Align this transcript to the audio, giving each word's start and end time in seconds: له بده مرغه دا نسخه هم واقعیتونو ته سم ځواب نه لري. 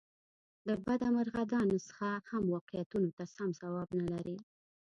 له 0.67 0.73
بده 0.85 1.07
مرغه 1.15 1.43
دا 1.53 1.61
نسخه 1.71 2.11
هم 2.29 2.43
واقعیتونو 2.55 3.09
ته 3.17 3.23
سم 3.35 3.49
ځواب 3.61 3.89
نه 3.99 4.05
لري. 4.13 4.37